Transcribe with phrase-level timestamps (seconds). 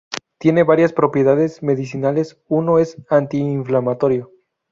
[0.39, 4.31] Tiene varias propiedades medicinales, uno es anti-inflamatorio.